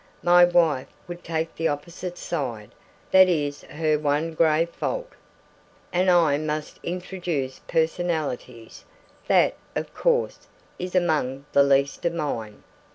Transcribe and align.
My 0.23 0.43
wife 0.45 0.87
would 1.07 1.23
take 1.23 1.55
the 1.55 1.67
opposite 1.67 2.17
side; 2.17 2.71
that 3.11 3.29
is 3.29 3.61
her 3.65 3.99
one 3.99 4.33
grave 4.33 4.71
fault. 4.71 5.11
And 5.93 6.09
I 6.09 6.39
must 6.39 6.79
introduce 6.81 7.59
personalities; 7.67 8.83
that, 9.27 9.53
of 9.75 9.93
course, 9.93 10.47
is 10.79 10.95
among 10.95 11.45
the 11.53 11.61
least 11.61 12.03
of 12.05 12.15
mine. 12.15 12.63